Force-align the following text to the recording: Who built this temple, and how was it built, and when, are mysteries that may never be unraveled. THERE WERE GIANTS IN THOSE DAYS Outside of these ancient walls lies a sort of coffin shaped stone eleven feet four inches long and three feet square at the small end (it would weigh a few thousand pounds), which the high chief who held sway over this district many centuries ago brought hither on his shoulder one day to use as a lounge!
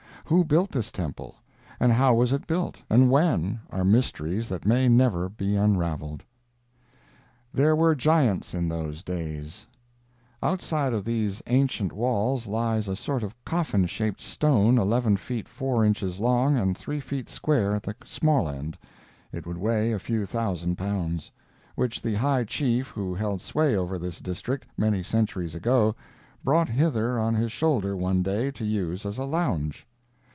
Who 0.25 0.45
built 0.45 0.71
this 0.71 0.93
temple, 0.93 1.35
and 1.77 1.91
how 1.91 2.13
was 2.15 2.31
it 2.31 2.47
built, 2.47 2.81
and 2.89 3.09
when, 3.11 3.59
are 3.69 3.83
mysteries 3.83 4.47
that 4.47 4.65
may 4.65 4.87
never 4.87 5.27
be 5.27 5.57
unraveled. 5.57 6.23
THERE 7.53 7.75
WERE 7.75 7.95
GIANTS 7.95 8.53
IN 8.53 8.69
THOSE 8.69 9.03
DAYS 9.03 9.67
Outside 10.41 10.93
of 10.93 11.03
these 11.03 11.41
ancient 11.47 11.91
walls 11.91 12.47
lies 12.47 12.87
a 12.87 12.95
sort 12.95 13.23
of 13.23 13.35
coffin 13.43 13.85
shaped 13.85 14.21
stone 14.21 14.77
eleven 14.77 15.17
feet 15.17 15.49
four 15.49 15.83
inches 15.83 16.17
long 16.17 16.55
and 16.55 16.77
three 16.77 17.01
feet 17.01 17.27
square 17.27 17.75
at 17.75 17.83
the 17.83 17.93
small 18.05 18.47
end 18.47 18.77
(it 19.33 19.45
would 19.45 19.57
weigh 19.57 19.91
a 19.91 19.99
few 19.99 20.25
thousand 20.25 20.77
pounds), 20.77 21.29
which 21.75 22.01
the 22.01 22.13
high 22.15 22.45
chief 22.45 22.87
who 22.87 23.13
held 23.13 23.41
sway 23.41 23.75
over 23.75 23.99
this 23.99 24.19
district 24.21 24.65
many 24.77 25.03
centuries 25.03 25.55
ago 25.55 25.93
brought 26.41 26.69
hither 26.69 27.19
on 27.19 27.35
his 27.35 27.51
shoulder 27.51 27.97
one 27.97 28.23
day 28.23 28.49
to 28.51 28.63
use 28.63 29.05
as 29.05 29.17
a 29.17 29.25
lounge! 29.25 29.85